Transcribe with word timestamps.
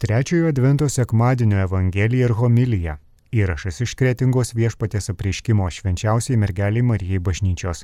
Trečiojo 0.00 0.48
Advento 0.48 0.88
sekmadienio 0.88 1.58
Evangelija 1.60 2.24
ir 2.24 2.32
homilija. 2.32 2.94
Įrašas 3.36 3.82
iš 3.84 3.92
kretingos 4.00 4.54
viešpatės 4.56 5.10
apreiškimo 5.12 5.66
švenčiausiai 5.76 6.38
mergeliai 6.40 6.86
Marijai 6.90 7.20
bažnyčios. 7.26 7.82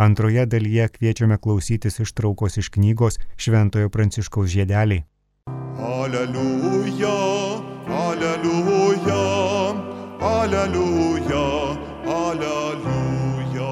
Antroje 0.00 0.46
dalyje 0.54 0.86
kviečiame 0.94 1.36
klausytis 1.36 2.00
ištraukos 2.00 2.56
iš 2.62 2.70
knygos 2.72 3.20
Šventojo 3.36 3.92
Pranciškaus 3.92 4.48
žiedeliai. 4.54 5.04
Alleluja, 5.76 7.12
alleluja, 8.06 9.20
alleluja, 10.32 11.44
alleluja. 12.22 13.68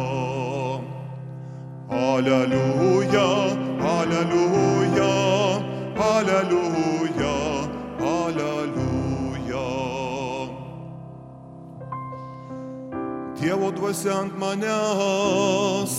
Alleluja, 1.89 3.27
alleluja, 3.97 5.09
alleluja, 6.05 6.98
Dievo 13.39 13.71
dvasia 13.71 14.19
ant 14.19 14.35
manęs, 14.35 15.95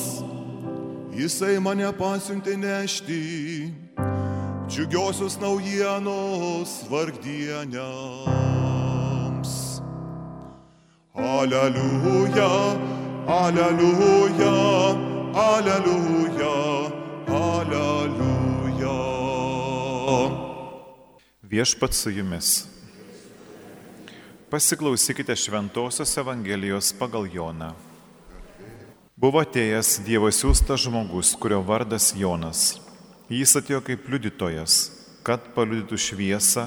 jisai 1.16 1.56
mane 1.64 1.88
pasiuntė 1.96 2.60
nešti 2.60 3.72
džiugiosios 4.68 5.40
naujienos 5.40 6.84
vargdieniams. 6.92 7.80
Aleliuja, 11.16 12.76
aleliuja, 13.40 14.52
aleliuja, 15.48 16.56
aleliuja. 17.40 19.00
Viešpat 21.50 21.96
su 21.96 22.12
jumis. 22.12 22.69
Pasiklausykite 24.50 25.36
Šventojios 25.36 26.18
Evangelijos 26.18 26.90
pagal 26.98 27.28
Joną. 27.30 27.68
Buvo 29.14 29.44
atėjęs 29.46 30.00
Dievo 30.02 30.32
siūstas 30.34 30.88
žmogus, 30.88 31.36
kurio 31.38 31.60
vardas 31.62 32.08
Jonas. 32.18 32.80
Jis 33.30 33.54
atėjo 33.60 33.84
kaip 33.86 34.08
liudytojas, 34.10 34.78
kad 35.22 35.52
paliudytų 35.54 36.00
šviesą 36.02 36.64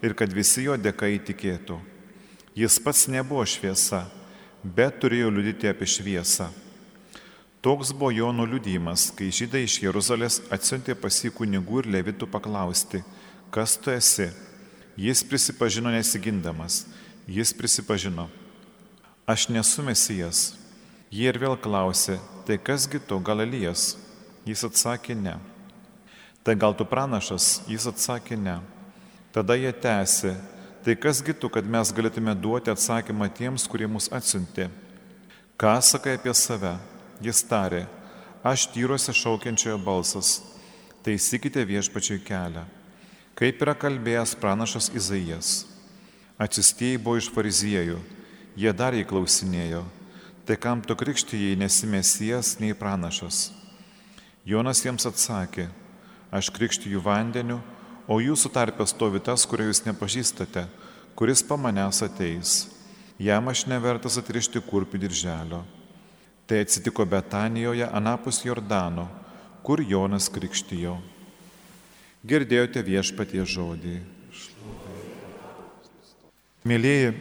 ir 0.00 0.14
kad 0.16 0.32
visi 0.32 0.64
jo 0.64 0.78
dėka 0.80 1.10
įtikėtų. 1.18 1.76
Jis 2.56 2.78
pats 2.80 3.04
nebuvo 3.12 3.44
šviesa, 3.44 4.06
bet 4.64 4.96
turėjo 5.02 5.28
liudyti 5.28 5.68
apie 5.68 5.84
šviesą. 5.84 6.46
Toks 7.60 7.92
buvo 7.92 8.08
Jono 8.08 8.46
liudymas, 8.48 9.10
kai 9.12 9.28
žydai 9.28 9.66
iš 9.66 9.82
Jeruzalės 9.82 10.40
atsiuntė 10.48 10.96
pas 10.96 11.20
jį 11.20 11.34
kunigų 11.42 11.82
ir 11.82 11.90
levitų 11.98 12.30
paklausti, 12.32 13.02
kas 13.52 13.76
tu 13.76 13.92
esi. 13.92 14.30
Jis 14.96 15.20
prisipažino 15.28 15.92
nesigindamas, 15.92 16.86
jis 17.28 17.52
prisipažino, 17.52 18.28
aš 19.26 19.48
nesu 19.52 19.84
mesijas. 19.84 20.56
Jie 21.12 21.28
ir 21.28 21.36
vėl 21.40 21.56
klausė, 21.60 22.16
tai 22.48 22.56
kasgi 22.56 23.00
tu 23.00 23.20
Galilijas? 23.20 23.96
Jis 24.48 24.64
atsakė 24.64 25.16
ne. 25.16 25.36
Tai 26.44 26.54
gal 26.56 26.72
tu 26.76 26.84
pranašas? 26.88 27.62
Jis 27.68 27.86
atsakė 27.92 28.36
ne. 28.40 28.58
Tada 29.32 29.56
jie 29.60 29.72
tęsė, 29.72 30.34
tai 30.84 30.96
kasgi 30.96 31.36
tu, 31.36 31.52
kad 31.52 31.68
mes 31.68 31.92
galėtume 31.92 32.32
duoti 32.32 32.72
atsakymą 32.72 33.28
tiems, 33.36 33.68
kurie 33.68 33.88
mus 33.88 34.08
atsiuntė. 34.08 34.70
Ką 35.60 35.76
sakai 35.84 36.16
apie 36.16 36.32
save? 36.32 36.78
Jis 37.20 37.42
tarė, 37.44 37.84
aš 38.46 38.68
tyruose 38.72 39.12
šaukiančiojo 39.12 39.76
balsas, 39.84 40.38
taisykite 41.04 41.64
viešpačiai 41.68 42.20
kelią. 42.24 42.64
Kaip 43.36 43.64
yra 43.64 43.74
kalbėjęs 43.76 44.36
pranašas 44.40 44.88
Izaijas. 44.96 45.66
Atsistieji 46.38 47.00
buvo 47.02 47.18
iš 47.18 47.32
fariziejų, 47.34 47.98
jie 48.54 48.70
dar 48.70 48.94
jį 48.94 49.02
klausinėjo, 49.10 49.82
tai 50.46 50.54
kam 50.54 50.78
tu 50.86 50.94
krikštyjai 50.94 51.56
nesimesijas 51.58 52.52
nei 52.62 52.76
pranašas. 52.78 53.48
Jonas 54.46 54.84
jiems 54.84 55.08
atsakė, 55.10 55.66
aš 56.30 56.52
krikštiju 56.54 57.02
vandeniu, 57.02 57.58
o 58.06 58.20
jūsų 58.22 58.52
tarpe 58.54 58.86
stovi 58.86 59.18
tas, 59.18 59.42
kurio 59.50 59.66
jūs 59.66 59.82
nepažįstate, 59.84 60.62
kuris 61.18 61.42
po 61.42 61.58
manęs 61.58 62.04
ateis. 62.06 62.68
Jam 63.18 63.50
aš 63.50 63.64
nevertas 63.66 64.14
atrišti 64.20 64.62
kurpių 64.62 65.00
dirželio. 65.02 65.64
Tai 66.46 66.60
atsitiko 66.62 67.02
Betanijoje, 67.04 67.82
anapus 67.82 68.44
Jordano, 68.46 69.08
kur 69.66 69.82
Jonas 69.82 70.30
krikštijo. 70.30 70.94
Girdėjote 72.22 72.80
viešpatie 72.86 73.42
žodį. 73.42 73.96
Mėlyji, 76.68 77.12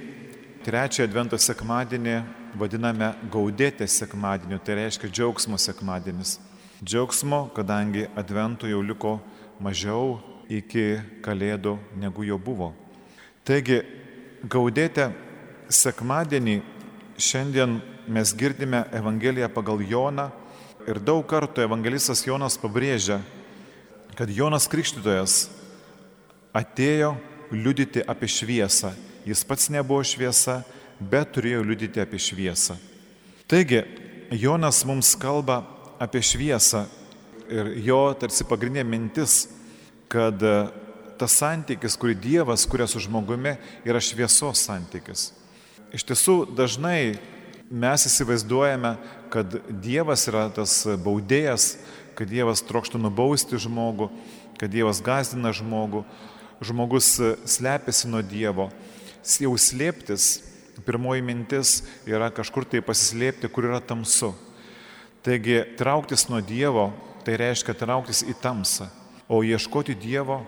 trečią 0.66 1.06
Advento 1.08 1.38
sekmadienį 1.40 2.16
vadiname 2.60 3.14
gaudėtės 3.32 3.94
sekmadieniu, 4.02 4.58
tai 4.60 4.76
reiškia 4.82 5.08
džiaugsmo 5.08 5.60
sekmadienis. 5.62 6.34
Džiaugsmo, 6.84 7.46
kadangi 7.56 8.10
adventų 8.20 8.74
jau 8.74 8.82
liko 8.84 9.14
mažiau 9.64 10.18
iki 10.52 10.98
kalėdų, 11.24 11.78
negu 12.02 12.28
jo 12.28 12.36
buvo. 12.42 12.74
Taigi, 13.48 13.80
gaudėte 14.44 15.14
sekmadienį 15.72 16.60
šiandien 17.16 17.80
mes 18.12 18.36
girdime 18.36 18.84
Evangeliją 19.00 19.48
pagal 19.54 19.80
Joną 19.80 20.28
ir 20.90 21.00
daug 21.00 21.24
kartų 21.30 21.64
evangelistas 21.70 22.26
Jonas 22.28 22.60
pabrėžia, 22.60 23.22
kad 24.18 24.28
Jonas 24.28 24.68
Krikštytojas 24.68 25.46
atėjo 26.52 27.16
liudyti 27.54 28.04
apie 28.04 28.28
šviesą. 28.28 28.98
Jis 29.28 29.44
pats 29.44 29.68
nebuvo 29.74 30.06
šviesa, 30.08 30.62
bet 31.00 31.34
turėjo 31.36 31.66
liudyti 31.68 32.00
apie 32.00 32.20
šviesą. 32.22 32.78
Taigi, 33.48 33.82
Jonas 34.32 34.80
mums 34.88 35.14
kalba 35.20 35.62
apie 36.00 36.22
šviesą 36.24 36.86
ir 37.52 37.74
jo 37.84 38.02
tarsi 38.20 38.48
pagrindinė 38.48 38.86
mintis, 38.88 39.36
kad 40.12 40.40
e, 40.44 40.56
tas 41.20 41.36
santykis, 41.42 41.98
kurį 42.00 42.16
Dievas 42.24 42.66
kuria 42.70 42.88
su 42.88 43.02
žmogumi, 43.04 43.58
yra 43.88 44.00
šviesos 44.04 44.64
santykis. 44.68 45.32
Iš 45.96 46.04
tiesų 46.08 46.38
dažnai 46.56 47.18
mes 47.68 48.08
įsivaizduojame, 48.08 48.96
kad 49.32 49.60
Dievas 49.84 50.28
yra 50.32 50.48
tas 50.56 50.82
baudėjas, 51.04 51.76
kad 52.18 52.32
Dievas 52.32 52.64
trokšta 52.66 53.00
nubausti 53.00 53.60
žmogų, 53.60 54.10
kad 54.60 54.72
Dievas 54.72 55.04
gazdina 55.04 55.52
žmogų, 55.56 56.04
žmogus 56.64 57.16
slepiasi 57.46 58.10
nuo 58.12 58.24
Dievo. 58.26 58.72
Jau 59.28 59.52
slėptis, 59.60 60.40
pirmoji 60.88 61.24
mintis 61.26 61.82
yra 62.08 62.30
kažkur 62.32 62.64
tai 62.70 62.80
pasislėpti, 62.86 63.50
kur 63.52 63.68
yra 63.68 63.82
tamsu. 63.84 64.32
Taigi 65.26 65.60
trauktis 65.76 66.30
nuo 66.32 66.40
Dievo 66.40 66.94
tai 67.28 67.36
reiškia 67.42 67.76
trauktis 67.76 68.24
į 68.24 68.38
tamsą, 68.40 68.88
o 69.28 69.42
ieškoti 69.44 69.98
Dievo 70.00 70.46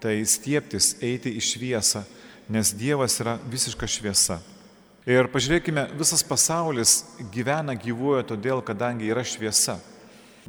tai 0.00 0.20
stieptis, 0.22 0.94
eiti 1.02 1.32
į 1.34 1.42
šviesą, 1.42 2.04
nes 2.46 2.70
Dievas 2.70 3.18
yra 3.20 3.34
visiška 3.50 3.88
šviesa. 3.90 4.38
Ir 5.10 5.26
pažiūrėkime, 5.32 5.88
visas 5.98 6.22
pasaulis 6.22 7.00
gyvena 7.34 7.74
gyvuoja 7.74 8.22
todėl, 8.30 8.62
kadangi 8.62 9.10
yra 9.10 9.24
šviesa. 9.26 9.80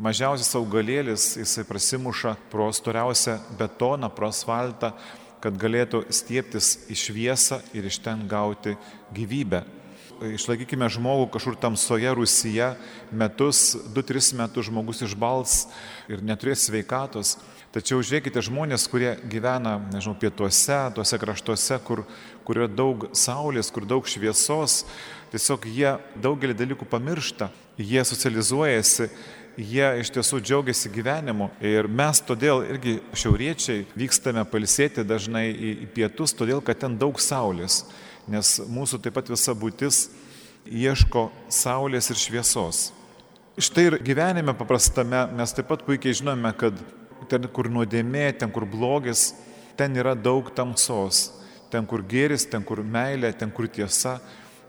Mažiausias 0.01 0.53
augalėlis, 0.55 1.33
jisai 1.39 1.65
prasimuša 1.67 2.35
pro 2.51 2.69
storiausią 2.73 3.39
betoną, 3.57 4.11
pro 4.13 4.29
asfaltą, 4.29 4.93
kad 5.41 5.59
galėtų 5.59 6.05
stieptis 6.13 6.73
į 6.91 6.97
šviesą 7.03 7.61
ir 7.77 7.87
iš 7.89 8.01
ten 8.05 8.27
gauti 8.29 8.77
gyvybę 9.15 9.63
išlaikykime 10.21 10.85
žmogų 10.91 11.29
kažkur 11.33 11.55
tamsoje 11.57 12.11
Rusija, 12.13 12.75
metus, 13.11 13.73
2-3 13.95 14.35
metus 14.37 14.67
žmogus 14.69 15.01
išbals 15.07 15.55
ir 16.11 16.21
neturės 16.25 16.67
sveikatos. 16.67 17.37
Tačiau 17.71 18.03
žiūrėkite 18.03 18.43
žmonės, 18.43 18.85
kurie 18.91 19.13
gyvena, 19.31 19.77
nežinau, 19.93 20.17
pietuose, 20.19 20.77
tuose 20.95 21.19
kraštuose, 21.21 21.77
kur, 21.87 22.03
kur 22.45 22.59
yra 22.59 22.67
daug 22.67 23.07
saulės, 23.15 23.71
kur 23.71 23.87
daug 23.87 24.07
šviesos, 24.11 24.81
tiesiog 25.31 25.69
jie 25.71 25.95
daugelį 26.19 26.57
dalykų 26.59 26.89
pamiršta, 26.91 27.47
jie 27.79 28.03
socializuojasi, 28.05 29.07
jie 29.57 29.87
iš 30.01 30.11
tiesų 30.15 30.39
džiaugiasi 30.43 30.91
gyvenimu. 30.93 31.49
Ir 31.63 31.89
mes 31.91 32.21
todėl 32.23 32.63
irgi 32.69 32.99
šiauriečiai 33.17 33.87
vykstame 33.97 34.45
palsėti 34.47 35.03
dažnai 35.07 35.49
į, 35.51 35.73
į 35.85 35.91
pietus, 35.95 36.35
todėl 36.37 36.63
kad 36.65 36.79
ten 36.83 36.97
daug 37.01 37.19
saulės 37.21 37.83
nes 38.29 38.57
mūsų 38.69 39.01
taip 39.01 39.15
pat 39.17 39.29
visa 39.31 39.53
būtis 39.57 40.07
ieško 40.65 41.29
saulės 41.51 42.11
ir 42.11 42.19
šviesos. 42.19 42.89
Štai 43.61 43.87
ir 43.89 43.97
gyvenime 44.03 44.53
paprastame 44.57 45.25
mes 45.35 45.53
taip 45.55 45.69
pat 45.71 45.83
puikiai 45.85 46.15
žinome, 46.17 46.53
kad 46.57 46.77
ten, 47.29 47.47
kur 47.51 47.69
nuodėmė, 47.69 48.31
ten, 48.39 48.51
kur 48.53 48.65
blogis, 48.65 49.31
ten 49.77 49.95
yra 49.97 50.15
daug 50.15 50.49
tamsos. 50.55 51.29
Ten, 51.71 51.85
kur 51.87 52.03
gėris, 52.03 52.43
ten, 52.51 52.63
kur 52.67 52.81
meilė, 52.83 53.31
ten, 53.37 53.51
kur 53.51 53.67
tiesa, 53.71 54.17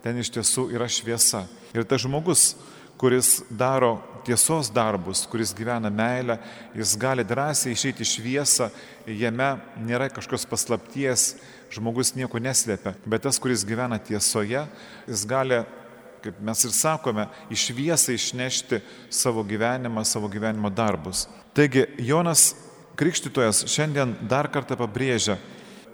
ten 0.04 0.20
iš 0.22 0.30
tiesų 0.36 0.68
yra 0.76 0.86
šviesa. 0.90 1.46
Ir 1.74 1.86
tas 1.88 2.04
žmogus, 2.04 2.52
kuris 3.02 3.40
daro 3.50 3.96
tiesos 4.22 4.68
darbus, 4.70 5.24
kuris 5.26 5.50
gyvena 5.58 5.90
meilę, 5.90 6.36
jis 6.78 6.94
gali 6.94 7.24
drąsiai 7.26 7.74
išeiti 7.74 8.06
šviesą, 8.06 8.68
jame 9.10 9.48
nėra 9.82 10.06
kažkokios 10.14 10.46
paslapties, 10.46 11.24
žmogus 11.74 12.14
nieko 12.14 12.38
neslėpia, 12.38 12.94
bet 13.02 13.26
tas, 13.26 13.42
kuris 13.42 13.66
gyvena 13.66 13.98
tiesoje, 13.98 14.62
jis 15.10 15.26
gali, 15.26 15.64
kaip 16.22 16.38
mes 16.46 16.62
ir 16.62 16.76
sakome, 16.78 17.26
į 17.50 17.58
šviesą 17.58 18.14
išnešti 18.14 18.78
savo 19.10 19.42
gyvenimą, 19.42 20.06
savo 20.06 20.30
gyvenimo 20.30 20.70
darbus. 20.70 21.26
Taigi 21.58 21.88
Jonas 21.98 22.52
Krikštytojas 22.94 23.64
šiandien 23.72 24.14
dar 24.30 24.46
kartą 24.52 24.78
pabrėžia, 24.78 25.40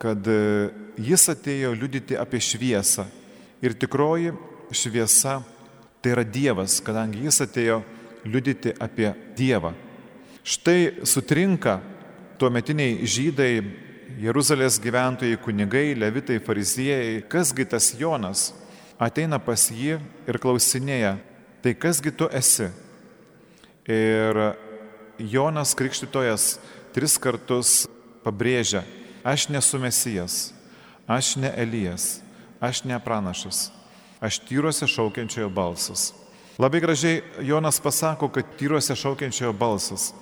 kad 0.03 0.29
e, 0.29 0.69
jis 1.01 1.31
atėjo 1.33 1.73
liudyti 1.73 2.19
apie 2.21 2.43
šviesą. 2.43 3.07
Ir 3.65 3.73
tikroji 3.79 4.35
šviesa 4.77 5.39
tai 6.03 6.15
yra 6.15 6.25
Dievas, 6.25 6.79
kadangi 6.85 7.25
jis 7.27 7.43
atėjo 7.45 7.83
liudyti 8.29 8.75
apie 8.81 9.13
Dievą. 9.37 9.75
Štai 10.47 11.05
sutrinka 11.05 11.79
tuometiniai 12.39 13.05
žydai, 13.05 13.53
Jeruzalės 14.19 14.79
gyventojai, 14.83 15.37
kunigai, 15.39 15.93
levitai, 15.95 16.39
fariziejai, 16.43 17.21
kasgi 17.31 17.67
tas 17.69 17.93
Jonas, 17.95 18.49
ateina 18.99 19.39
pas 19.39 19.69
jį 19.71 19.99
ir 20.27 20.39
klausinėja, 20.43 21.19
tai 21.63 21.75
kasgi 21.77 22.11
tu 22.17 22.27
esi? 22.35 22.71
Ir 23.89 24.41
Jonas 25.21 25.75
Krikštytojas 25.77 26.57
tris 26.97 27.15
kartus 27.21 27.85
pabrėžia, 28.25 28.83
aš 29.23 29.49
nesu 29.53 29.79
Mesijas, 29.83 30.39
aš 31.07 31.37
ne 31.39 31.53
Elijas, 31.55 32.19
aš 32.61 32.83
ne 32.89 32.99
pranašas, 33.03 33.69
aš 34.21 34.41
tyruose 34.49 34.87
šaukiančiojo 34.87 35.49
balsas. 35.49 36.13
Labai 36.59 36.81
gražiai 36.81 37.23
Jonas 37.41 37.81
pasako, 37.81 38.29
kad 38.29 38.57
tyruose 38.59 38.97
šaukiančiojo 38.97 39.53
balsas, 39.53 40.13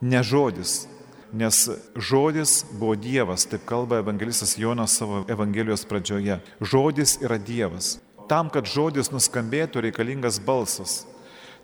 ne 0.00 0.22
žodis, 0.22 0.86
nes 1.32 1.68
žodis 1.96 2.64
buvo 2.72 2.94
Dievas, 2.96 3.44
taip 3.48 3.64
kalba 3.68 3.98
evangelistas 4.00 4.58
Jonas 4.58 4.96
savo 4.96 5.24
Evangelijos 5.28 5.84
pradžioje. 5.84 6.40
Žodis 6.60 7.18
yra 7.22 7.38
Dievas. 7.38 7.98
Tam, 8.28 8.48
kad 8.52 8.68
žodis 8.68 9.10
nuskambėtų, 9.12 9.82
reikalingas 9.84 10.38
balsas. 10.40 11.02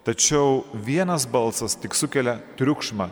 Tačiau 0.04 0.64
vienas 0.72 1.26
balsas 1.28 1.76
tik 1.76 1.96
sukelia 1.96 2.38
triukšmą. 2.60 3.10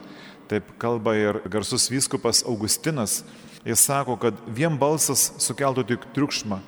Taip 0.48 0.68
kalba 0.80 1.16
ir 1.18 1.40
garsus 1.50 1.88
vyskupas 1.90 2.44
Augustinas. 2.46 3.22
Jis 3.66 3.82
sako, 3.82 4.16
kad 4.20 4.36
vien 4.46 4.78
balsas 4.78 5.32
sukeltų 5.42 5.84
tik 5.88 6.04
triukšmą, 6.14 6.60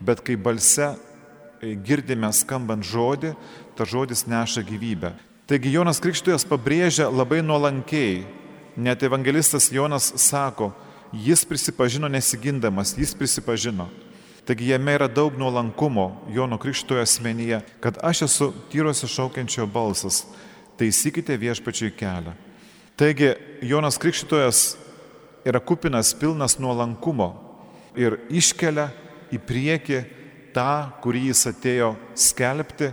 bet 0.00 0.22
kai 0.24 0.36
balse 0.36 0.92
girdime 1.84 2.30
skambant 2.32 2.84
žodį, 2.84 3.34
ta 3.76 3.86
žodis 3.88 4.26
neša 4.30 4.64
gyvybę. 4.66 5.14
Taigi 5.48 5.74
Jonas 5.74 6.00
Krikštojas 6.00 6.46
pabrėžia 6.48 7.10
labai 7.12 7.42
nuolankiai, 7.44 8.24
net 8.76 9.02
evangelistas 9.04 9.68
Jonas 9.72 10.12
sako, 10.20 10.70
jis 11.12 11.44
prisipažino 11.44 12.08
nesigindamas, 12.08 12.94
jis 12.98 13.14
prisipažino. 13.14 13.88
Taigi 14.44 14.68
jame 14.72 14.94
yra 14.96 15.08
daug 15.08 15.36
nuolankumo 15.40 16.24
Jono 16.32 16.58
Krikštojo 16.58 17.02
asmenyje, 17.02 17.62
kad 17.80 17.98
aš 18.02 18.22
esu 18.28 18.50
tyruose 18.72 19.08
šaukiančio 19.08 19.66
balsas, 19.66 20.24
taisykite 20.76 21.36
viešpačiui 21.40 21.94
kelią. 21.96 22.34
Taigi 22.96 23.34
Jonas 23.62 23.98
Krikštojas 23.98 24.76
yra 25.44 25.60
kupinas 25.60 26.14
pilnas 26.14 26.58
nuolankumo 26.58 27.30
ir 27.96 28.18
iškelia 28.30 28.90
į 29.32 29.40
priekį 29.44 30.02
tą, 30.54 30.90
kurį 31.02 31.28
jis 31.30 31.46
atėjo 31.50 31.94
skelbti, 32.18 32.92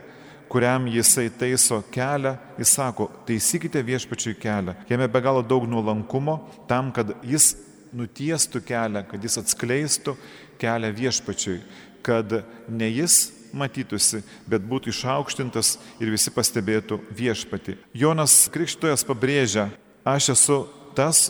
kuriam 0.51 0.87
jisai 0.91 1.29
taiso 1.31 1.79
kelią, 1.93 2.35
jis 2.59 2.73
sako, 2.75 3.07
taisykite 3.27 3.79
viešpačiui 3.87 4.35
kelią. 4.41 4.75
Jame 4.89 5.07
be 5.07 5.21
galo 5.23 5.43
daug 5.43 5.67
nuolankumo 5.69 6.41
tam, 6.67 6.91
kad 6.91 7.13
jis 7.23 7.53
nutiestų 7.95 8.63
kelią, 8.67 9.05
kad 9.07 9.23
jis 9.23 9.39
atskleistų 9.39 10.17
kelią 10.59 10.91
viešpačiui, 10.97 11.61
kad 12.03 12.41
ne 12.67 12.89
jis 12.91 13.29
matytųsi, 13.55 14.21
bet 14.47 14.63
būtų 14.67 14.91
išaukštintas 14.91 15.75
ir 16.03 16.11
visi 16.11 16.31
pastebėtų 16.35 16.99
viešpati. 17.15 17.77
Jonas 17.95 18.45
Krikštojas 18.51 19.03
pabrėžia, 19.07 19.69
aš 20.07 20.31
esu 20.35 20.63
tas, 20.95 21.29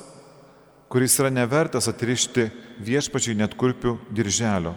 kuris 0.91 1.17
yra 1.21 1.31
nevertas 1.33 1.89
atrišti 1.89 2.49
viešpačiai 2.81 3.37
net 3.37 3.53
kurpių 3.57 3.97
dirželio. 4.13 4.75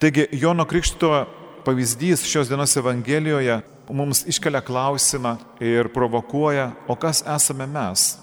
Taigi 0.00 0.26
Jono 0.32 0.64
Krikšto 0.64 1.26
pavyzdys 1.64 2.22
šios 2.24 2.48
dienos 2.48 2.76
Evangelijoje 2.76 3.60
mums 3.88 4.22
iškelia 4.26 4.62
klausimą 4.64 5.34
ir 5.60 5.90
provokuoja, 5.92 6.70
o 6.88 6.96
kas 6.96 7.20
esame 7.36 7.66
mes? 7.68 8.14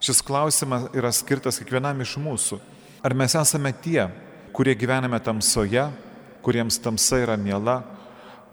Šis 0.00 0.20
klausimas 0.20 0.90
yra 0.92 1.08
skirtas 1.08 1.56
kiekvienam 1.56 2.04
iš 2.04 2.18
mūsų. 2.20 2.60
Ar 3.00 3.16
mes 3.16 3.32
esame 3.32 3.72
tie, 3.72 4.10
kurie 4.52 4.76
gyvename 4.76 5.16
tamsoje, 5.24 5.86
kuriems 6.44 6.76
tamsa 6.84 7.22
yra 7.24 7.40
miela, 7.40 7.80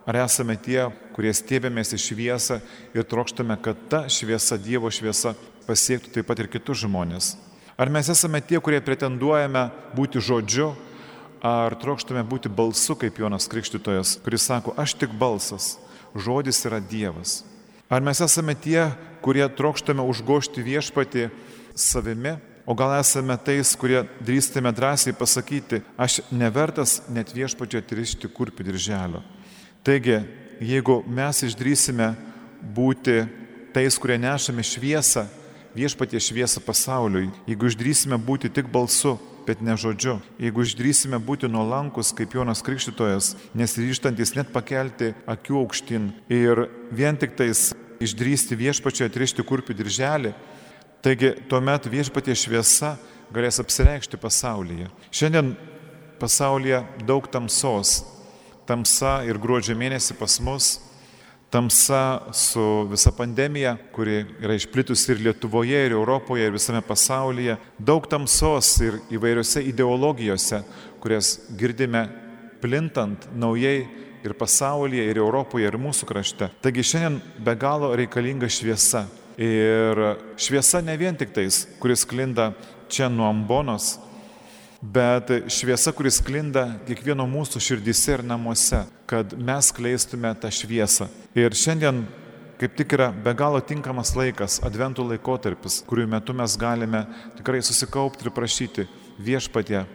ar 0.07 0.23
esame 0.23 0.55
tie, 0.55 0.85
kurie 1.11 1.35
stebėmės 1.35 1.91
į 1.91 1.99
šviesą 1.99 2.61
ir 2.95 3.03
trokštame, 3.03 3.59
kad 3.59 3.87
ta 3.91 4.05
šviesa, 4.07 4.55
Dievo 4.55 4.87
šviesa 4.87 5.35
pasiektų 5.67 6.15
taip 6.15 6.31
pat 6.31 6.39
ir 6.39 6.47
kitus 6.47 6.85
žmonės. 6.87 7.35
Ar 7.75 7.91
mes 7.91 8.07
esame 8.07 8.39
tie, 8.39 8.63
kurie 8.63 8.79
pretenduojame 8.79 9.67
būti 9.99 10.23
žodžiu, 10.23 10.77
Ar 11.39 11.71
trokštame 11.79 12.19
būti 12.27 12.51
balsu 12.51 12.97
kaip 12.99 13.19
Jonas 13.21 13.47
Krikštytojas, 13.47 14.17
kuris 14.23 14.43
sako, 14.43 14.73
aš 14.75 14.97
tik 14.99 15.13
balsas, 15.15 15.77
žodis 16.11 16.59
yra 16.67 16.81
Dievas. 16.83 17.45
Ar 17.89 18.03
mes 18.03 18.19
esame 18.21 18.57
tie, 18.59 18.89
kurie 19.23 19.47
trokštame 19.47 20.03
užgošti 20.03 20.61
viešpatį 20.65 21.29
savimi, 21.79 22.35
o 22.67 22.75
gal 22.77 22.91
esame 22.99 23.37
tais, 23.41 23.71
kurie 23.79 24.03
drįstame 24.19 24.69
drąsiai 24.75 25.15
pasakyti, 25.17 25.79
aš 25.97 26.19
nevertas 26.29 26.99
net 27.09 27.31
viešpačio 27.33 27.79
atrišti 27.81 28.29
kurpių 28.29 28.67
dirželio. 28.67 29.23
Taigi, 29.81 30.19
jeigu 30.59 30.99
mes 31.07 31.39
išdrysime 31.47 32.11
būti 32.61 33.23
tais, 33.73 33.95
kurie 33.97 34.19
nešame 34.19 34.61
šviesą, 34.61 35.23
viešpatie 35.73 36.19
šviesą 36.19 36.61
pasauliui, 36.61 37.31
jeigu 37.47 37.71
išdrysime 37.71 38.19
būti 38.21 38.51
tik 38.53 38.67
balsu, 38.69 39.15
bet 39.49 39.63
ne 39.65 39.73
žodžiu. 39.73 40.19
Jeigu 40.37 40.61
išdrysime 40.61 41.17
būti 41.17 41.49
nuolankus 41.49 42.11
kaip 42.13 42.35
Jonas 42.37 42.61
Krikštytojas, 42.65 43.33
nesiryštantis 43.57 44.35
net 44.37 44.51
pakelti 44.53 45.15
akių 45.29 45.63
aukštin 45.63 46.11
ir 46.29 46.67
vien 46.93 47.17
tik 47.17 47.33
tais 47.39 47.71
išdrysti 47.99 48.57
viešpačiai 48.59 49.09
atrišti 49.09 49.45
kurpių 49.47 49.73
dirželį, 49.79 50.35
taigi 51.01 51.33
tuomet 51.49 51.89
viešpatie 51.89 52.35
šviesa 52.37 52.93
galės 53.33 53.57
apsireikšti 53.63 54.19
pasaulyje. 54.21 54.91
Šiandien 55.09 55.55
pasaulyje 56.21 56.83
daug 57.09 57.25
tamsos. 57.31 58.03
Tamsa 58.69 59.23
ir 59.25 59.41
gruodžio 59.41 59.73
mėnesį 59.73 60.13
pas 60.19 60.37
mus 60.45 60.75
tamsa 61.49 62.21
su 62.33 62.87
visa 62.91 63.11
pandemija, 63.11 63.77
kuri 63.91 64.25
yra 64.41 64.53
išplitusi 64.53 65.11
ir 65.11 65.21
Lietuvoje, 65.25 65.85
ir 65.85 65.91
Europoje, 65.91 66.45
ir 66.45 66.53
visame 66.53 66.81
pasaulyje, 66.85 67.57
daug 67.77 68.05
tamsos 68.09 68.75
ir 68.85 68.99
įvairiose 69.13 69.63
ideologijose, 69.65 70.61
kurias 71.01 71.39
girdime 71.57 72.05
plintant 72.61 73.25
naujai 73.35 73.87
ir 74.23 74.35
pasaulyje, 74.37 75.07
ir 75.09 75.17
Europoje, 75.17 75.67
ir 75.67 75.79
mūsų 75.79 76.09
krašte. 76.09 76.51
Taigi 76.61 76.85
šiandien 76.85 77.21
be 77.43 77.55
galo 77.55 77.93
reikalinga 77.97 78.49
šviesa. 78.51 79.07
Ir 79.39 80.01
šviesa 80.35 80.81
ne 80.83 80.97
vien 80.99 81.15
tik 81.15 81.31
tais, 81.33 81.63
kuris 81.79 82.03
klinda 82.05 82.51
čia 82.91 83.07
nuo 83.09 83.29
ambonos, 83.29 83.95
bet 84.81 85.31
šviesa, 85.51 85.91
kuris 85.95 86.21
klinda 86.23 86.65
kiekvieno 86.87 87.25
mūsų 87.27 87.61
širdise 87.63 88.17
ir 88.17 88.23
namuose, 88.23 88.85
kad 89.09 89.35
mes 89.35 89.73
kleistume 89.75 90.31
tą 90.39 90.51
šviesą. 90.53 91.09
Ir 91.35 91.55
šiandien 91.55 92.05
kaip 92.59 92.75
tik 92.75 92.91
yra 92.97 93.07
be 93.15 93.31
galo 93.39 93.61
tinkamas 93.63 94.11
laikas, 94.19 94.57
adventų 94.67 95.05
laikotarpis, 95.13 95.79
kuriuo 95.87 96.09
metu 96.11 96.33
mes 96.35 96.57
galime 96.59 97.05
tikrai 97.37 97.61
susikaupti 97.63 98.27
ir 98.27 98.33
prašyti 98.35 98.83
viešpatie, 99.23 99.85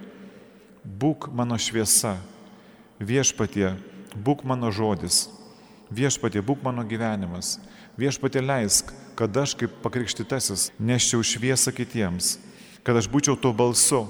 būk 0.84 1.28
mano 1.28 1.58
šviesa, 1.60 2.14
viešpatie, 3.04 3.74
būk 4.16 4.46
mano 4.48 4.72
žodis, 4.72 5.26
viešpatie, 5.92 6.40
būk 6.40 6.64
mano 6.64 6.86
gyvenimas, 6.88 7.58
viešpatie 8.00 8.40
leisk, 8.40 8.94
kad 9.14 9.36
aš 9.36 9.52
kaip 9.60 9.76
pakrikštytasis 9.84 10.70
neščiau 10.80 11.20
šviesą 11.20 11.72
kitiems, 11.76 12.38
kad 12.80 12.96
aš 12.96 13.12
būčiau 13.12 13.36
to 13.36 13.52
balsu, 13.52 14.06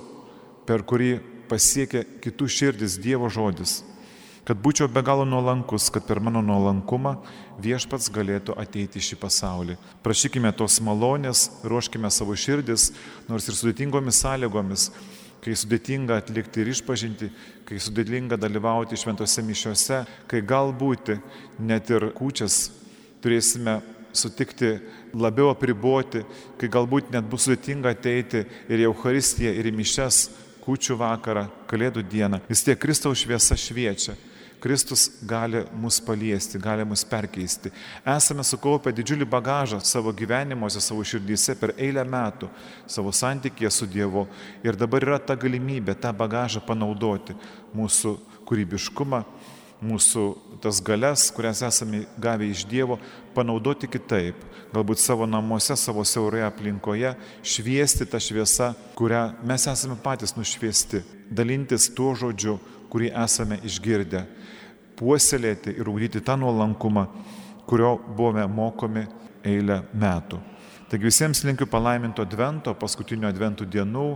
per 0.68 0.84
kurį 0.86 1.18
pasiekia 1.48 2.04
kitų 2.24 2.48
širdis 2.48 2.98
Dievo 3.00 3.28
žodis. 3.32 3.82
Kad 4.44 4.60
būčiau 4.60 4.90
be 4.92 5.00
galo 5.00 5.24
nuolankus, 5.24 5.88
kad 5.88 6.04
per 6.04 6.20
mano 6.20 6.42
nuolankumą 6.44 7.14
viešpats 7.64 8.10
galėtų 8.12 8.56
ateiti 8.60 9.00
į 9.00 9.06
šį 9.06 9.16
pasaulį. 9.22 9.78
Prašykime 10.04 10.52
tos 10.52 10.82
malonės, 10.84 11.46
ruoškime 11.64 12.10
savo 12.12 12.36
širdis, 12.36 12.90
nors 13.28 13.48
ir 13.48 13.56
sudėtingomis 13.56 14.20
sąlygomis, 14.20 14.90
kai 15.44 15.56
sudėtinga 15.56 16.18
atlikti 16.20 16.60
ir 16.60 16.74
išpažinti, 16.74 17.30
kai 17.64 17.80
sudėtinga 17.80 18.36
dalyvauti 18.40 19.00
šventose 19.00 19.44
mišiuose, 19.44 20.04
kai 20.28 20.44
galbūt 20.44 21.14
net 21.64 21.88
ir 21.92 22.10
kūčias 22.16 22.66
turėsime 23.24 23.80
sutikti 24.12 24.76
labiau 25.16 25.50
apriboti, 25.54 26.20
kai 26.60 26.68
galbūt 26.68 27.12
net 27.16 27.24
bus 27.32 27.48
sudėtinga 27.48 27.96
ateiti 27.96 28.44
ir 28.68 28.84
į 28.84 28.90
Euharistiją, 28.90 29.56
ir 29.56 29.72
į 29.72 29.74
mišes, 29.80 30.26
kučių 30.64 30.96
vakarą, 31.00 31.48
kalėdų 31.70 32.04
dieną. 32.08 32.40
Vis 32.48 32.64
tiek 32.64 32.78
Kristaus 32.80 33.22
šviesa 33.22 33.56
šviečia. 33.58 34.16
Kristus 34.64 35.10
gali 35.28 35.60
mus 35.76 35.98
paliesti, 36.00 36.56
gali 36.58 36.86
mus 36.88 37.02
perkeisti. 37.04 37.68
Esame 38.00 38.40
sukaupę 38.48 38.94
didžiulį 38.96 39.26
bagažą 39.28 39.76
savo 39.84 40.08
gyvenimuose, 40.16 40.80
savo 40.80 41.04
širdyse 41.04 41.52
per 41.60 41.74
eilę 41.76 42.00
metų, 42.08 42.48
savo 42.88 43.12
santykėje 43.12 43.70
su 43.76 43.88
Dievu. 43.92 44.24
Ir 44.64 44.78
dabar 44.80 45.04
yra 45.04 45.18
ta 45.20 45.36
galimybė 45.36 45.98
tą 46.00 46.14
bagažą 46.16 46.64
panaudoti, 46.64 47.36
mūsų 47.76 48.14
kūrybiškumą, 48.48 49.20
mūsų 49.82 50.24
tas 50.62 50.80
galias, 50.84 51.28
kurias 51.34 51.62
esame 51.66 52.04
gavę 52.20 52.46
iš 52.48 52.64
Dievo, 52.68 52.98
panaudoti 53.34 53.88
kitaip, 53.90 54.38
galbūt 54.74 55.02
savo 55.02 55.26
namuose, 55.26 55.76
savo 55.76 56.04
siauroje 56.06 56.44
aplinkoje, 56.46 57.14
šviesti 57.42 58.06
tą 58.08 58.20
šviesą, 58.22 58.72
kurią 58.98 59.24
mes 59.46 59.66
esame 59.70 59.98
patys 60.02 60.36
nušviesti, 60.38 61.02
dalintis 61.30 61.90
tuo 61.94 62.14
žodžiu, 62.18 62.58
kurį 62.92 63.10
esame 63.24 63.58
išgirdę, 63.66 64.24
puoselėti 64.98 65.74
ir 65.74 65.90
ugdyti 65.90 66.22
tą 66.22 66.36
nuolankumą, 66.38 67.08
kurio 67.66 67.96
buvome 68.16 68.46
mokomi 68.46 69.06
eilę 69.44 69.82
metų. 69.92 70.40
Taigi 70.88 71.08
visiems 71.08 71.40
linkiu 71.42 71.66
palaiminto 71.66 72.22
advento, 72.22 72.74
paskutinio 72.78 73.26
adventų 73.26 73.66
dienų, 73.66 74.08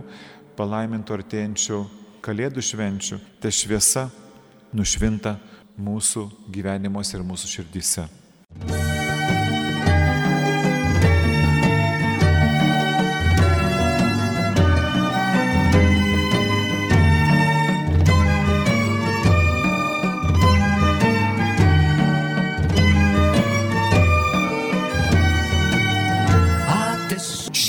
palaiminto 0.55 1.15
artėjančių 1.17 1.79
kalėdų 2.23 2.63
švenčių, 2.63 3.19
te 3.41 3.51
šviesa 3.51 4.07
nušvinta 4.75 5.37
mūsų 5.79 6.27
gyvenimuose 6.51 7.17
ir 7.17 7.25
mūsų 7.25 7.53
širdyse. 7.57 8.09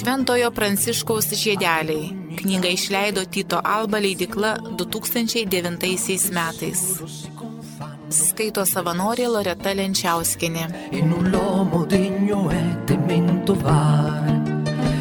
Šventojo 0.01 0.51
Pranciškaus 0.51 1.27
žiedeliai. 1.37 2.11
Knygą 2.41 2.71
išleido 2.73 3.25
Tito 3.25 3.61
Alba 3.65 4.01
leidikla 4.01 4.57
2009 4.79 6.31
metais. 6.33 7.30
Skaito 8.11 8.65
savanorė 8.67 9.29
Loreta 9.31 9.71
Lenčiauskinė. 9.71 10.65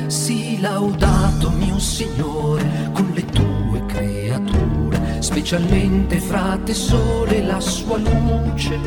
Si 0.09 0.59
laudato 0.61 1.49
mio 1.51 1.79
Signore 1.79 2.91
con 2.93 3.11
le 3.15 3.25
tue 3.25 3.85
creature, 3.87 5.21
specialmente 5.21 6.19
frate 6.19 6.73
sole 6.73 7.41
la 7.41 7.59
sua 7.59 7.97
luce, 7.97 8.77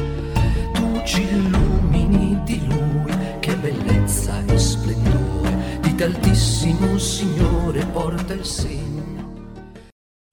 tu 0.73 1.03
ci 1.05 1.23
illumini 1.23 2.41
di 2.45 2.65
lui, 2.67 3.13
che 3.41 3.57
bellezza 3.57 4.45
e 4.47 4.59
splendore, 4.59 5.81
di 5.81 6.03
altissimo 6.03 6.97
Signore 6.99 7.85
porta 7.87 8.35
il 8.35 8.45
segno. 8.45 9.01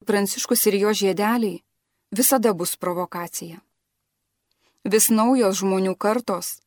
Pranciškus 0.04 0.66
ir 0.66 0.78
jo 0.78 0.94
žiedeliai 0.94 1.58
visada 2.10 2.54
bus 2.54 2.76
provokacija 2.76 3.69
vis 4.84 5.10
naujos 5.10 5.60
žmonių 5.60 5.94
kartos, 5.96 6.60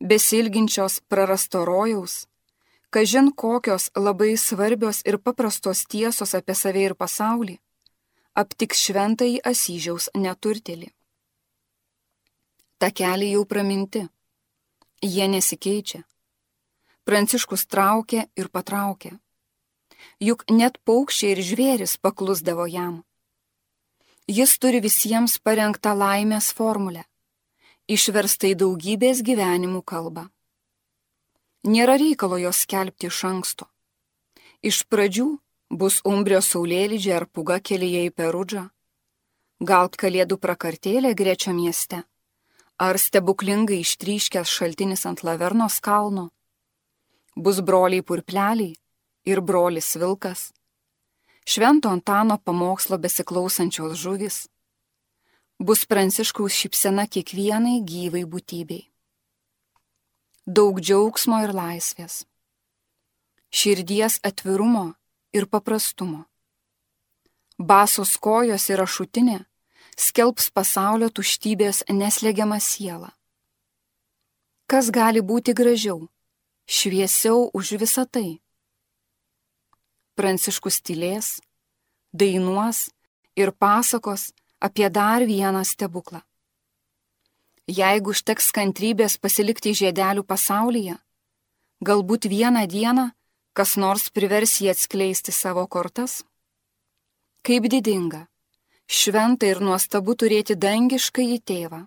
besilginčios 0.00 1.00
prarasto 1.08 1.64
rojaus, 1.64 2.26
kažin 2.90 3.32
kokios 3.32 3.90
labai 3.96 4.36
svarbios 4.36 5.02
ir 5.04 5.18
paprastos 5.18 5.84
tiesos 5.84 6.34
apie 6.34 6.54
save 6.54 6.84
ir 6.84 6.94
pasaulį, 6.94 7.58
aptiks 8.34 8.78
šventąjį 8.78 9.40
Asyžiaus 9.44 10.10
neturtelį. 10.14 10.92
Takeliai 12.78 13.34
jau 13.34 13.44
praminti, 13.44 14.06
jie 15.02 15.26
nesikeičia. 15.28 16.04
Pranciškus 17.04 17.66
traukė 17.66 18.28
ir 18.36 18.48
patraukė. 18.48 19.18
Juk 20.22 20.44
net 20.50 20.78
paukščiai 20.86 21.32
ir 21.34 21.40
žvėris 21.42 21.96
paklusdavo 21.98 22.66
jam. 22.70 23.02
Jis 24.28 24.58
turi 24.60 24.80
visiems 24.84 25.38
parengtą 25.40 25.94
laimės 25.96 26.52
formulę 26.52 27.02
išversta 27.88 28.52
į 28.52 28.58
daugybės 28.62 29.22
gyvenimų 29.24 29.80
kalbą. 29.88 30.28
Nėra 31.64 31.96
reikalo 32.00 32.38
jos 32.38 32.62
skelbti 32.64 33.08
iš 33.08 33.24
anksto. 33.24 33.66
Iš 34.62 34.84
pradžių 34.92 35.28
bus 35.70 36.00
umbrijos 36.04 36.50
saulėlydžiai 36.52 37.16
ar 37.16 37.26
puga 37.26 37.58
kelyje 37.60 38.04
į 38.08 38.12
Perudžą, 38.14 38.68
gal 39.60 39.88
kalėdų 39.88 40.38
prakartėlė 40.38 41.14
grečio 41.18 41.54
mieste, 41.56 42.02
ar 42.78 42.98
stebuklingai 42.98 43.80
ištryškęs 43.82 44.48
šaltinis 44.48 45.06
ant 45.08 45.24
Lavernos 45.26 45.80
kalno, 45.80 46.28
bus 47.36 47.60
broliai 47.60 48.04
purpleliai 48.04 48.76
ir 49.24 49.40
brolis 49.40 49.94
Vilkas, 49.96 50.52
švento 51.48 51.90
Antano 51.90 52.38
pamokslo 52.38 52.98
besiklausančios 52.98 53.98
žuvis 53.98 54.46
bus 55.58 55.84
pranciškaus 55.90 56.54
šypsena 56.54 57.06
kiekvienai 57.10 57.80
gyvai 57.82 58.22
būtybei. 58.24 58.86
Daug 60.46 60.78
džiaugsmo 60.80 61.42
ir 61.44 61.52
laisvės. 61.52 62.22
Širdies 63.50 64.20
atvirumo 64.22 64.94
ir 65.34 65.48
paprastumo. 65.50 66.24
Basos 67.58 68.14
kojos 68.22 68.68
ir 68.70 68.80
ašutinė 68.84 69.40
skelbs 69.98 70.52
pasaulio 70.54 71.10
tuštybės 71.10 71.82
neslegiamą 71.90 72.60
sielą. 72.62 73.10
Kas 74.70 74.92
gali 74.94 75.24
būti 75.24 75.56
gražiau, 75.58 76.06
šviesiau 76.68 77.48
už 77.56 77.74
visą 77.82 78.04
tai? 78.06 78.38
Pranciškus 80.14 80.82
tylės, 80.86 81.38
dainuos 82.12 82.90
ir 83.34 83.50
pasakos 83.50 84.30
apie 84.60 84.90
dar 84.90 85.26
vieną 85.26 85.64
stebuklą. 85.64 86.20
Jeigu 87.68 88.14
užteks 88.14 88.48
kantrybės 88.56 89.18
pasilikti 89.20 89.74
žiedelių 89.76 90.24
pasaulyje, 90.24 90.96
galbūt 91.84 92.30
vieną 92.32 92.64
dieną 92.66 93.10
kas 93.58 93.74
nors 93.74 94.06
privers 94.14 94.60
jį 94.62 94.70
atskleisti 94.70 95.32
savo 95.34 95.64
kortas? 95.66 96.20
Kaip 97.42 97.66
didinga, 97.72 98.28
šventa 98.86 99.48
ir 99.50 99.58
nuostabu 99.64 100.14
turėti 100.14 100.54
dangišką 100.54 101.24
į 101.34 101.38
tėvą. 101.50 101.80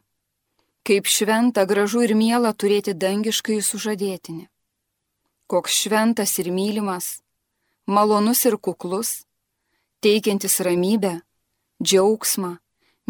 Kaip 0.84 1.08
šventa, 1.08 1.64
gražu 1.70 2.02
ir 2.04 2.12
miela 2.18 2.52
turėti 2.52 2.92
dangišką 2.98 3.56
į 3.56 3.62
sužadėtinį. 3.70 4.46
Koks 5.48 5.78
šventas 5.86 6.34
ir 6.44 6.50
mylimas, 6.52 7.22
malonus 7.86 8.44
ir 8.50 8.58
kuklus, 8.58 9.22
teikiantis 10.04 10.60
ramybę, 10.66 11.22
džiaugsmą, 11.80 12.58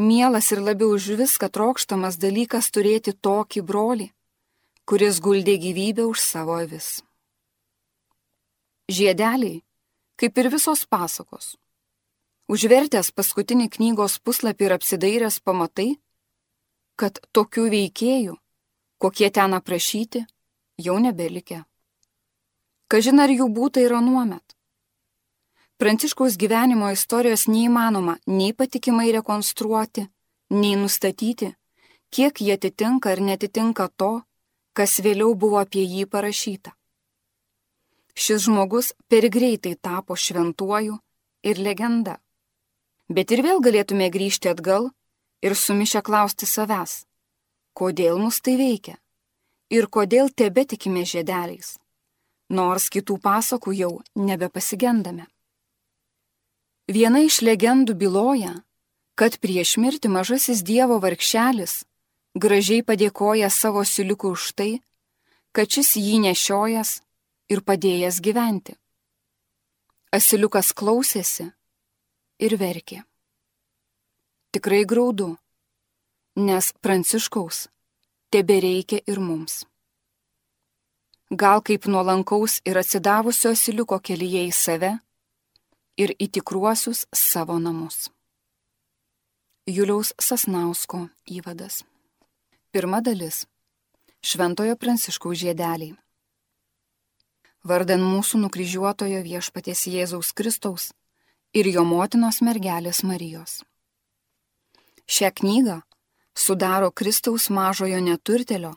mielas 0.01 0.51
ir 0.51 0.59
labiau 0.65 0.95
už 0.97 1.13
viską 1.21 1.47
trokštamas 1.53 2.17
dalykas 2.17 2.71
turėti 2.73 3.13
tokį 3.13 3.61
brolį, 3.69 4.07
kuris 4.89 5.21
guldė 5.23 5.55
gyvybę 5.61 6.07
už 6.09 6.19
savo 6.19 6.57
avis. 6.57 6.99
Žiedeliai, 8.91 9.61
kaip 10.19 10.37
ir 10.37 10.49
visos 10.51 10.83
pasakos. 10.89 11.55
Užvertęs 12.51 13.13
paskutinį 13.15 13.69
knygos 13.71 14.17
puslapį 14.19 14.67
ir 14.67 14.73
apsidairęs 14.75 15.39
pamatai, 15.39 15.95
kad 16.99 17.21
tokių 17.31 17.69
veikėjų, 17.71 18.35
kokie 18.99 19.29
ten 19.31 19.55
aprašyti, 19.55 20.25
jau 20.77 20.97
nebelikę. 20.99 21.63
Kažin 22.91 23.23
ar 23.23 23.31
jų 23.31 23.47
būtų 23.55 23.85
ir 23.85 23.95
anuomet. 23.95 24.50
Pranciškaus 25.81 26.35
gyvenimo 26.37 26.91
istorijos 26.93 27.47
neįmanoma 27.49 28.13
nei 28.29 28.51
patikimai 28.53 29.07
rekonstruoti, 29.15 30.03
nei 30.53 30.75
nustatyti, 30.77 31.47
kiek 32.13 32.41
jie 32.45 32.53
atitinka 32.53 33.09
ar 33.09 33.21
netitinka 33.29 33.87
to, 33.97 34.11
kas 34.77 34.99
vėliau 35.01 35.33
buvo 35.33 35.57
apie 35.57 35.81
jį 35.81 36.05
parašyta. 36.11 36.75
Šis 38.13 38.45
žmogus 38.45 38.91
per 39.09 39.25
greitai 39.37 39.73
tapo 39.87 40.19
šventuoju 40.25 40.99
ir 41.49 41.63
legenda. 41.69 42.19
Bet 43.09 43.33
ir 43.33 43.41
vėl 43.41 43.65
galėtume 43.65 44.13
grįžti 44.13 44.53
atgal 44.53 44.91
ir 45.41 45.57
sumišę 45.57 46.05
klausti 46.05 46.45
savęs, 46.45 46.97
kodėl 47.73 48.21
mus 48.21 48.37
tai 48.45 48.59
veikia 48.61 48.99
ir 49.73 49.89
kodėl 49.89 50.29
tebe 50.29 50.61
tikime 50.61 51.09
žiedeliais, 51.09 51.79
nors 52.53 52.89
kitų 52.93 53.17
pasakų 53.17 53.79
jau 53.81 53.93
nebepasigendame. 54.29 55.31
Viena 56.91 57.21
iš 57.23 57.39
legendų 57.45 57.93
byloja, 57.95 58.51
kad 59.15 59.37
prieš 59.39 59.77
mirtį 59.79 60.09
mažasis 60.11 60.59
Dievo 60.67 60.97
vargšelis 60.99 61.85
gražiai 62.35 62.83
padėkoja 62.83 63.47
savo 63.49 63.83
siliukų 63.87 64.31
už 64.35 64.47
tai, 64.59 64.71
kad 65.55 65.71
šis 65.71 65.95
jį 65.95 66.17
nešiojas 66.25 66.99
ir 67.53 67.61
padėjęs 67.63 68.19
gyventi. 68.25 68.75
Asiliukas 70.11 70.73
klausėsi 70.75 71.45
ir 72.43 72.55
verkė. 72.59 73.03
Tikrai 74.51 74.81
graudu, 74.83 75.37
nes 76.35 76.73
Pranciškaus 76.83 77.69
tebe 78.31 78.57
reikia 78.59 78.99
ir 79.07 79.21
mums. 79.23 79.61
Gal 81.31 81.63
kaip 81.63 81.87
nuolankaus 81.87 82.59
ir 82.67 82.81
atsidavusio 82.83 83.53
asiliuko 83.55 84.01
kelyje 84.03 84.43
į 84.49 84.51
save 84.51 84.91
ir 85.97 86.13
į 86.19 86.27
tikruosius 86.37 87.05
savo 87.15 87.57
namus. 87.59 88.09
Juliaus 89.67 90.13
Sasnausko 90.19 91.07
įvadas. 91.29 91.83
Pirma 92.71 93.01
dalis. 93.01 93.45
Šventojo 94.21 94.75
Pranciškaus 94.77 95.37
žiedeliai. 95.41 95.95
Vardan 97.63 98.01
mūsų 98.01 98.39
nukryžiuotojo 98.41 99.21
viešpaties 99.25 99.85
Jėzaus 99.91 100.31
Kristaus 100.33 100.91
ir 101.53 101.67
jo 101.69 101.83
motinos 101.85 102.41
mergelės 102.41 103.03
Marijos. 103.05 103.61
Šią 105.05 105.29
knygą 105.41 105.81
sudaro 106.33 106.89
Kristaus 106.91 107.49
mažojo 107.49 107.99
neturtelio, 108.01 108.73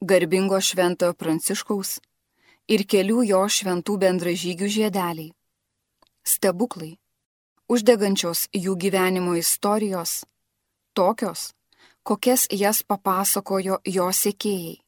garbingo 0.00 0.60
šventojo 0.60 1.12
Pranciškaus 1.12 1.98
ir 2.68 2.86
kelių 2.86 3.26
jo 3.32 3.42
šventų 3.48 3.98
bendražygių 4.06 4.70
žiedeliai. 4.78 5.32
Stebuklai, 6.26 6.98
uždegančios 7.68 8.48
jų 8.52 8.76
gyvenimo 8.76 9.38
istorijos, 9.38 10.20
tokios, 10.94 11.50
kokias 12.02 12.46
jas 12.50 12.82
papasakojo 12.82 13.80
jo 13.84 14.12
sekėjai 14.12 14.78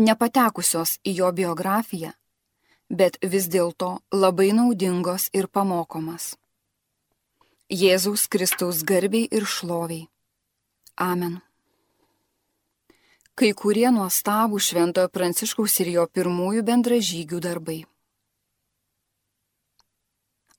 nepatekusios 0.00 0.98
į 1.04 1.14
jo 1.20 1.30
biografiją, 1.32 2.12
bet 2.88 3.18
vis 3.22 3.48
dėlto 3.48 4.00
labai 4.12 4.52
naudingos 4.56 5.28
ir 5.32 5.48
pamokomas. 5.48 6.36
Jėzaus 7.72 8.26
Kristaus 8.28 8.82
garbiai 8.84 9.28
ir 9.30 9.46
šloviai. 9.48 10.08
Amen. 11.00 11.40
Kai 13.34 13.54
kurie 13.56 13.88
nuostabų 13.88 14.60
Šventojo 14.60 15.08
Pranciškaus 15.08 15.78
ir 15.80 15.94
jo 15.94 16.04
pirmųjų 16.06 16.66
bendražygių 16.68 17.40
darbai. 17.40 17.78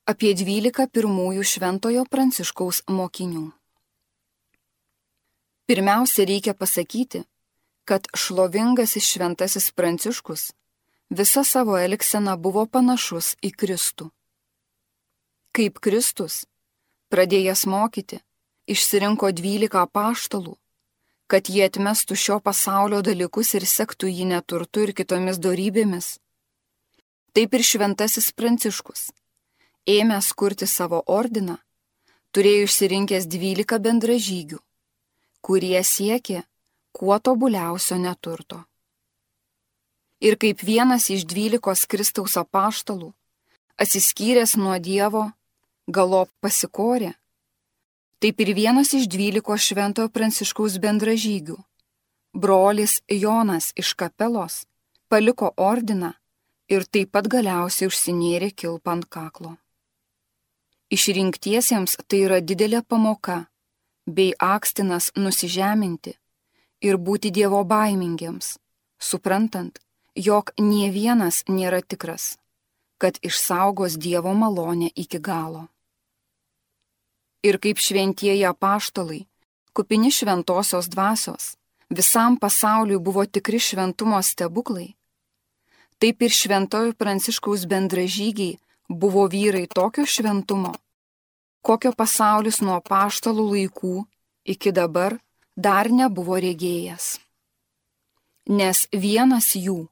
Apie 0.04 0.34
dvylika 0.36 0.84
pirmųjų 0.92 1.40
Šventojo 1.48 2.02
Pranciškaus 2.04 2.82
mokinių. 2.92 3.46
Pirmiausia, 5.64 6.26
reikia 6.28 6.52
pasakyti, 6.52 7.22
kad 7.88 8.10
šlovingasis 8.12 9.08
šventasis 9.08 9.70
Pranciškus 9.72 10.50
visa 11.08 11.44
savo 11.44 11.78
elgsena 11.80 12.36
buvo 12.36 12.66
panašus 12.68 13.30
į 13.40 13.54
Kristų. 13.56 14.10
Kaip 15.56 15.80
Kristus, 15.80 16.44
pradėjęs 17.08 17.64
mokyti, 17.64 18.20
išsirinko 18.68 19.32
dvylika 19.32 19.88
paštalų, 19.88 20.58
kad 21.32 21.48
jie 21.48 21.64
atmestų 21.70 22.20
šio 22.26 22.40
pasaulio 22.44 23.00
dalykus 23.00 23.56
ir 23.56 23.64
sektų 23.64 24.12
jį 24.12 24.30
neturtu 24.36 24.84
ir 24.84 24.92
kitomis 24.92 25.40
darybėmis. 25.40 26.18
Taip 27.32 27.56
ir 27.56 27.70
šventasis 27.72 28.34
Pranciškus, 28.36 29.08
ėmęs 29.86 30.32
kurti 30.32 30.66
savo 30.66 31.02
ordiną, 31.06 31.58
turėjo 32.32 32.68
išsirinkęs 32.68 33.26
dvylika 33.28 33.78
bendražygių, 33.78 34.58
kurie 35.44 35.80
siekė 35.84 36.42
kuo 36.96 37.18
tobuliausio 37.18 37.98
neturto. 38.00 38.64
Ir 40.24 40.38
kaip 40.40 40.62
vienas 40.64 41.10
iš 41.12 41.26
dvylikos 41.28 41.84
Kristaus 41.90 42.38
apaštalų, 42.40 43.12
atsiskyręs 43.76 44.56
nuo 44.56 44.78
Dievo, 44.80 45.26
galop 45.86 46.30
pasikorė, 46.40 47.12
taip 48.22 48.40
ir 48.40 48.54
vienas 48.56 48.94
iš 48.96 49.08
dvylikos 49.10 49.66
Šventojo 49.68 50.08
Pranciškaus 50.08 50.78
bendražygių, 50.80 51.58
brolis 52.32 53.02
Jonas 53.10 53.72
iš 53.76 53.92
kapelos, 54.00 54.64
paliko 55.12 55.52
ordiną 55.60 56.14
ir 56.72 56.88
taip 56.88 57.12
pat 57.12 57.28
galiausiai 57.28 57.90
užsinėrė 57.92 58.54
kilpant 58.56 59.04
kaklo. 59.12 59.58
Išrinktiesiems 60.92 61.96
tai 62.06 62.24
yra 62.26 62.40
didelė 62.44 62.82
pamoka 62.84 63.46
bei 64.06 64.34
akstinas 64.36 65.10
nusižeminti 65.16 66.12
ir 66.84 66.98
būti 67.00 67.30
Dievo 67.32 67.62
baimingiems, 67.64 68.58
suprantant, 69.00 69.80
jog 70.14 70.52
nie 70.60 70.90
vienas 70.92 71.42
nėra 71.48 71.80
tikras, 71.80 72.36
kad 73.00 73.16
išsaugos 73.24 73.96
Dievo 73.96 74.34
malonę 74.36 74.90
iki 74.94 75.18
galo. 75.18 75.68
Ir 77.44 77.58
kaip 77.60 77.80
šventieji 77.80 78.44
apaštalai, 78.48 79.24
kupini 79.72 80.12
šventosios 80.12 80.88
dvasios, 80.92 81.56
visam 81.88 82.36
pasauliui 82.36 83.00
buvo 83.00 83.24
tikri 83.24 83.60
šventumo 83.60 84.20
stebuklai, 84.20 84.92
taip 85.98 86.20
ir 86.20 86.32
šventojų 86.32 86.92
pranciškaus 87.00 87.64
bendražygiai 87.72 88.58
buvo 88.88 89.26
vyrai 89.28 89.66
tokio 89.66 90.06
šventumo, 90.06 90.74
kokio 91.62 91.92
pasaulis 91.96 92.60
nuo 92.60 92.80
paštalų 92.80 93.46
laikų 93.52 93.94
iki 94.44 94.72
dabar 94.72 95.18
dar 95.56 95.90
nebuvo 95.90 96.36
regėjęs. 96.40 97.18
Nes 98.48 98.84
vienas 98.92 99.54
jų 99.56 99.86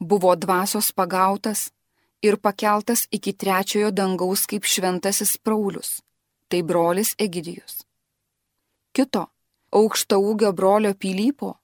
buvo 0.00 0.32
dvasios 0.36 0.92
pagautas 0.92 1.70
ir 2.22 2.38
pakeltas 2.38 3.06
iki 3.10 3.32
trečiojo 3.32 3.90
dangaus 3.90 4.46
kaip 4.46 4.64
šventasis 4.64 5.36
Paulius, 5.38 6.00
tai 6.48 6.62
brolis 6.62 7.14
Egidijus. 7.18 7.82
Kito, 8.92 9.26
aukšta 9.72 10.16
ūgio 10.16 10.52
brolio 10.52 10.94
Pilypo, 10.94 11.56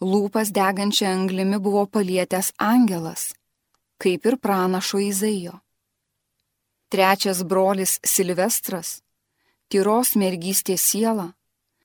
lūpas 0.00 0.52
degančia 0.52 1.10
anglimi 1.12 1.58
buvo 1.60 1.86
palietęs 1.86 2.52
angelas, 2.58 3.32
kaip 4.00 4.26
ir 4.26 4.36
pranašo 4.36 5.00
Izaijo. 5.04 5.60
Trečias 6.90 7.44
brolis 7.46 8.00
Silvestras, 8.02 8.96
tyros 9.70 10.16
mergystės 10.18 10.82
siela, 10.82 11.28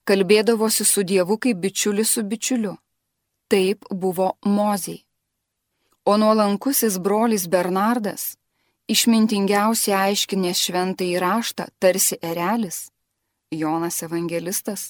kalbėdavosi 0.10 0.82
su 0.82 1.04
Dievu 1.06 1.38
kaip 1.38 1.60
bičiulis 1.62 2.16
su 2.16 2.24
bičiuliu. 2.26 2.72
Taip 3.46 3.86
buvo 3.92 4.32
Mozei. 4.50 5.04
O 6.10 6.18
nuolankusis 6.18 6.98
brolis 6.98 7.46
Bernardas, 7.46 8.34
išmintingiausiai 8.90 10.10
aiškinęs 10.10 10.66
šventą 10.66 11.06
įraštą, 11.06 11.70
tarsi 11.78 12.18
erelis, 12.22 12.88
Jonas 13.54 14.02
evangelistas, 14.10 14.90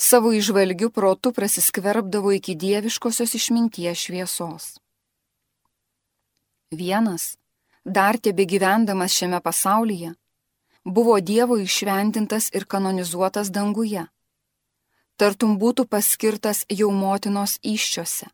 savo 0.00 0.32
išvalgių 0.32 0.88
protų 0.88 1.36
prasiskverbdavo 1.36 2.32
iki 2.40 2.56
dieviškosios 2.56 3.36
išminties 3.36 4.08
šviesos. 4.08 4.74
Vienas, 6.72 7.34
dar 7.84 8.18
tebe 8.18 8.44
gyvendamas 8.44 9.12
šiame 9.12 9.40
pasaulyje, 9.40 10.14
buvo 10.84 11.20
Dievo 11.20 11.56
išventintas 11.60 12.50
ir 12.52 12.64
kanonizuotas 12.64 13.50
danguje 13.50 14.06
tartum 15.16 15.58
būtų 15.58 15.86
paskirtas 15.90 16.64
jau 16.70 16.90
motinos 16.90 17.58
iššiose. 17.62 18.28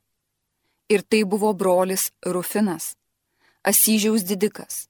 Ir 0.90 1.02
tai 1.02 1.22
buvo 1.24 1.52
brolis 1.54 2.10
Rufinas, 2.24 2.96
Asyžiaus 3.62 4.24
didikas, 4.26 4.88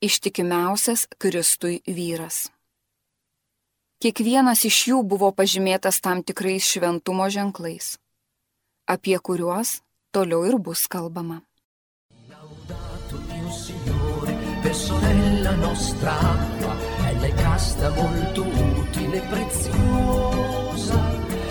ištikimiausias 0.00 1.08
Kristui 1.18 1.82
vyras. 1.86 2.46
Kiekvienas 4.00 4.62
iš 4.68 4.78
jų 4.92 5.02
buvo 5.02 5.32
pažymėtas 5.32 5.98
tam 6.04 6.22
tikrais 6.22 6.64
šventumo 6.64 7.26
ženklais, 7.32 7.96
apie 8.86 9.18
kuriuos 9.18 9.80
toliau 10.12 10.44
ir 10.46 10.60
bus 10.60 10.86
kalbama. 10.86 11.42
Sorella 14.86 15.52
nostra 15.56 16.12
acqua, 16.16 16.76
bella 17.00 17.26
e 17.26 17.34
casta 17.34 17.90
molto 17.90 18.42
utile 18.44 19.16
e 19.16 19.26
preziosa. 19.32 20.98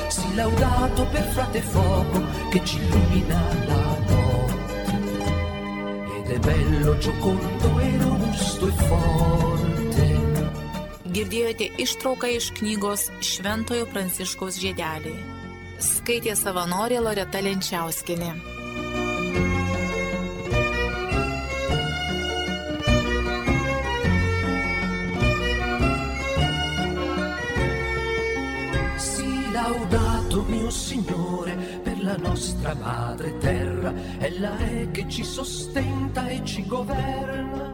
Si 0.07 0.35
laudato 0.35 1.05
per 1.07 1.23
frate 1.23 1.61
fuoco 1.61 2.23
che 2.49 2.63
ci 2.63 2.77
illumina 2.77 3.41
la 3.67 3.97
notte. 4.07 4.97
Ed 6.17 6.27
è 6.31 6.39
bello, 6.39 6.97
giocondo 6.97 7.79
e 7.79 7.97
robusto 7.97 8.67
e 8.67 8.71
forte. 8.87 10.03
Girdėjote 11.15 11.69
ištrauką 11.79 12.27
iš 12.35 12.49
knygos 12.57 13.07
Šventojo 13.23 13.85
Pranciškaus 13.91 14.59
žiedeliai. 14.59 15.15
Skaitė 15.79 16.35
savanorė 16.35 16.99
Loreta 17.03 17.39
Lenčiauskinė. 17.43 18.54
Signore 30.75 31.55
per 31.81 32.03
la 32.03 32.17
nostra 32.17 32.75
madre 32.75 33.37
terra, 33.37 33.93
ella 34.19 34.57
è 34.57 34.91
che 34.91 35.07
ci 35.07 35.23
sostenta 35.23 36.27
e 36.27 36.43
ci 36.43 36.67
governa. 36.67 37.71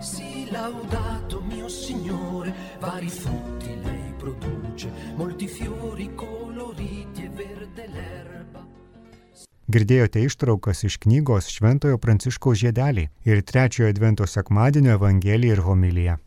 Sì, 0.00 0.46
laudato 0.50 1.40
mio 1.40 1.66
Signore, 1.68 2.54
vari 2.78 3.08
frutti 3.08 3.74
lei 3.82 4.12
produce, 4.18 4.90
molti 5.16 5.48
fiori 5.48 6.14
coloriti 6.14 7.24
e 7.24 7.28
verde 7.30 7.86
l'erba. 7.88 8.66
Girdėjote 9.66 10.20
ištraukas 10.22 10.84
iš 10.86 11.00
knygos 11.02 11.48
Šventojo 11.50 11.98
Pranciškaus 11.98 12.60
žiedeliai 12.60 13.08
ir 13.26 13.42
trečiojo 13.42 13.90
Advento 13.90 14.28
sekmadienio 14.28 14.94
Evangeliją 15.00 15.56
ir 15.56 15.64
homiliją. 15.66 16.20